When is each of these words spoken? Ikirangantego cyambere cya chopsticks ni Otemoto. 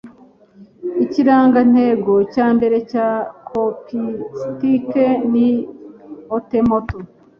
Ikirangantego 1.03 2.13
cyambere 2.33 2.77
cya 2.91 3.07
chopsticks 3.47 5.17
ni 5.31 5.47
Otemoto. 6.37 6.95